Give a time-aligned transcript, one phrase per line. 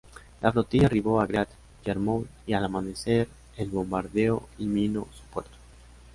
[0.41, 1.47] La flotilla arribó a Great
[1.85, 5.51] Yarmouth al amanecer y bombardeó y minó su puerto.